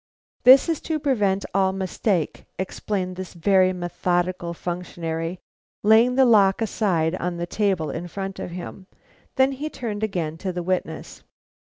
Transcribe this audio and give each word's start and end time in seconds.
"That 0.45 0.67
is 0.67 0.81
to 0.81 0.97
prevent 0.97 1.45
all 1.53 1.73
mistake," 1.73 2.45
explained 2.57 3.17
this 3.17 3.35
very 3.35 3.71
methodical 3.71 4.51
functionary, 4.55 5.37
laying 5.83 6.15
the 6.15 6.25
lock 6.25 6.59
aside 6.59 7.13
on 7.17 7.37
the 7.37 7.45
table 7.45 7.91
in 7.91 8.07
front 8.07 8.39
of 8.39 8.49
him. 8.49 8.87
Then 9.35 9.51
he 9.51 9.69
turned 9.69 10.01
again 10.01 10.39
to 10.39 10.51
the 10.51 10.63
witness. 10.63 11.21